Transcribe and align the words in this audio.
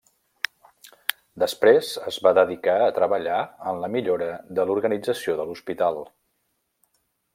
Després 1.43 1.91
es 2.11 2.17
va 2.27 2.31
dedicar 2.39 2.75
a 2.85 2.89
treballar 2.95 3.37
en 3.73 3.83
la 3.83 3.91
millora 3.97 4.31
de 4.61 4.67
l'organització 4.71 5.37
de 5.43 5.47
l'hospital. 5.51 6.01